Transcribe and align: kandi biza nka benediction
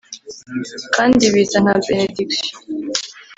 kandi 0.95 1.23
biza 1.33 1.57
nka 1.63 1.75
benediction 1.85 2.57